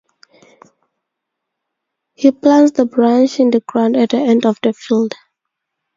He 2.15 2.31
plants 2.31 2.71
the 2.71 2.87
branch 2.87 3.39
in 3.39 3.51
the 3.51 3.59
ground 3.59 3.95
at 3.95 4.09
the 4.09 4.17
end 4.17 4.47
of 4.47 4.57
the 4.63 4.73
field. 4.73 5.13